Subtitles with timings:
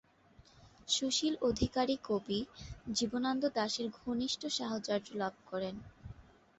[0.87, 2.39] সুশীল অধিকারী কবি
[2.91, 5.75] জীবনানন্দ দাশের ঘনিষ্ঠ সাহচর্য লাভ করেন।